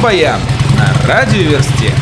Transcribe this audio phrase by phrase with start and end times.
[0.00, 0.40] Рок-баян
[0.78, 1.92] на радиоверсте.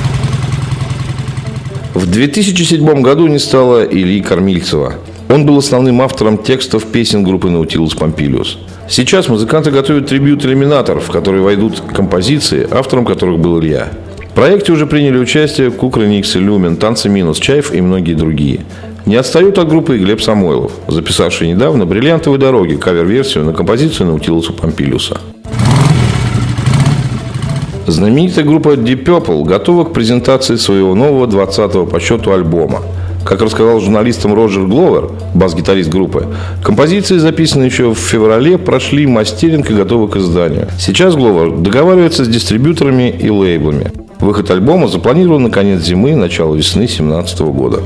[1.94, 4.94] В 2007 году не стало Ильи Кормильцева.
[5.28, 8.58] Он был основным автором текстов песен группы Наутилус Помпилиус.
[8.88, 13.88] Сейчас музыканты готовят трибьют Иллюминатор, в которые войдут композиции, автором которых был Илья.
[14.30, 18.60] В проекте уже приняли участие Кукрыниксы, Lumen, Танцы Минус, Чайф и многие другие.
[19.06, 24.52] Не отстают от группы и Глеб Самойлов, записавший недавно «Бриллиантовые дороги» кавер-версию на композицию Наутилуса
[24.52, 25.18] Помпилиуса.
[27.88, 32.82] Знаменитая группа Deep Purple готова к презентации своего нового 20-го по счету альбома.
[33.24, 36.26] Как рассказал журналистам Роджер Гловер, бас-гитарист группы,
[36.62, 40.68] композиции, записанные еще в феврале, прошли мастеринг и готовы к изданию.
[40.78, 43.90] Сейчас Гловер договаривается с дистрибьюторами и лейблами.
[44.20, 47.80] Выход альбома запланирован на конец зимы, начало весны 2017 года.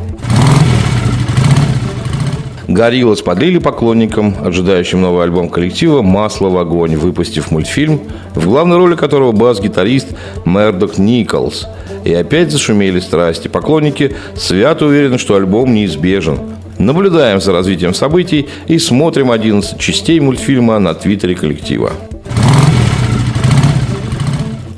[2.68, 8.00] Гориллас подлили поклонникам, ожидающим новый альбом коллектива, масло в огонь, выпустив мультфильм,
[8.34, 10.08] в главной роли которого бас-гитарист
[10.44, 11.66] Мердок Николс.
[12.04, 13.48] И опять зашумели страсти.
[13.48, 16.38] Поклонники свято уверены, что альбом неизбежен.
[16.78, 21.92] Наблюдаем за развитием событий и смотрим 11 частей мультфильма на твиттере коллектива.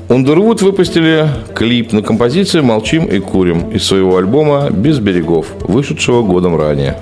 [0.07, 6.55] Underwood выпустили клип на композицию «Молчим и курим» из своего альбома «Без берегов», вышедшего годом
[6.55, 6.97] ранее.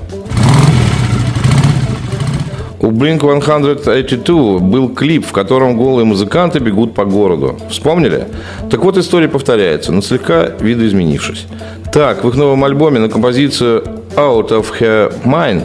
[2.83, 7.57] У Blink-182 был клип, в котором голые музыканты бегут по городу.
[7.69, 8.27] Вспомнили?
[8.69, 11.45] Так вот, история повторяется, но слегка видоизменившись.
[11.93, 13.85] Так, в их новом альбоме на композицию
[14.17, 15.63] Out of Her Mind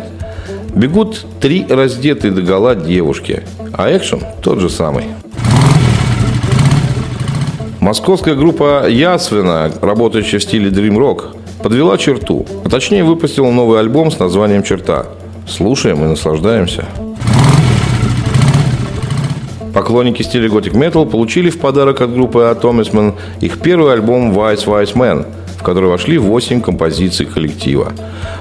[0.76, 5.06] бегут три раздетые до гола девушки, а экшен тот же самый.
[7.80, 14.12] Московская группа Ясвина, работающая в стиле Dream Rock, подвела черту, а точнее выпустила новый альбом
[14.12, 15.06] с названием «Черта».
[15.48, 16.84] Слушаем и наслаждаемся.
[19.78, 24.94] Поклонники стиля Gothic Metal получили в подарок от группы Atomisman их первый альбом Wise Wise
[24.94, 25.24] Man,
[25.56, 27.92] в который вошли 8 композиций коллектива.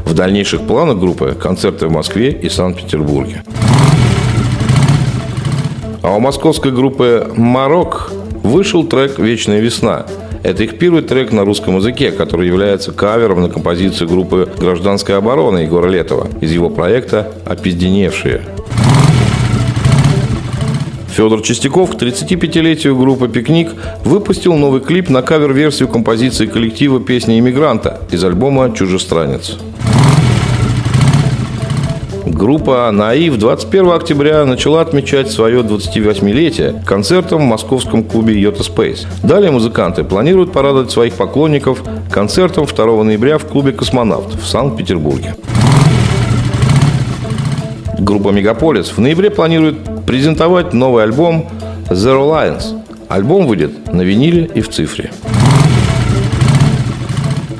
[0.04, 3.44] В дальнейших планах группы концерты в Москве и Санкт-Петербурге.
[6.02, 8.12] А у московской группы «Марок»
[8.42, 10.08] вышел трек «Вечная весна».
[10.42, 15.60] Это их первый трек на русском языке, который является кавером на композицию группы «Гражданская оборона»
[15.60, 18.42] Егора Летова из его проекта «Опизденевшие».
[21.18, 23.74] Федор Чистяков к 35-летию группы «Пикник»
[24.06, 29.58] выпустил новый клип на кавер-версию композиции коллектива «Песни иммигранта» из альбома «Чужестранец».
[32.28, 39.08] Группа «Наив» 21 октября начала отмечать свое 28-летие концертом в московском клубе «Йота Спейс».
[39.24, 45.34] Далее музыканты планируют порадовать своих поклонников концертом 2 ноября в клубе «Космонавт» в Санкт-Петербурге.
[48.00, 51.50] Группа «Мегаполис» в ноябре планирует презентовать новый альбом
[51.90, 52.80] «Zero Lines».
[53.08, 55.12] Альбом выйдет на виниле и в цифре.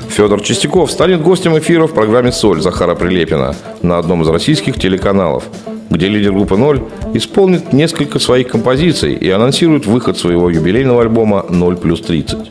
[0.08, 5.44] Федор Чистяков станет гостем эфира в программе «Соль» Захара Прилепина на одном из российских телеканалов,
[5.90, 6.82] где лидер группы «Ноль»
[7.14, 12.48] исполнит несколько своих композиций и анонсирует выход своего юбилейного альбома «Ноль плюс 30».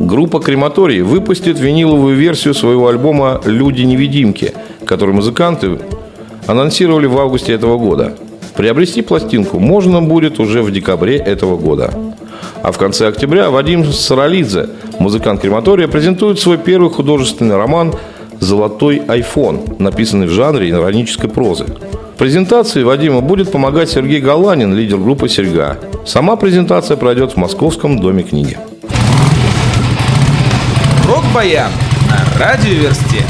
[0.00, 4.52] Группа «Крематорий» выпустит виниловую версию своего альбома «Люди-невидимки»,
[4.86, 5.78] который музыканты
[6.46, 8.14] анонсировали в августе этого года.
[8.56, 11.92] Приобрести пластинку можно будет уже в декабре этого года.
[12.62, 17.94] А в конце октября Вадим Саралидзе, музыкант крематория, презентует свой первый художественный роман
[18.40, 21.66] «Золотой айфон», написанный в жанре иронической прозы.
[22.18, 25.78] Презентации Вадима будет помогать Сергей Галанин, лидер группы «Серьга».
[26.06, 28.56] Сама презентация пройдет в Московском доме книги.
[31.06, 31.70] Рок-баян
[32.08, 33.24] на радиоверсте.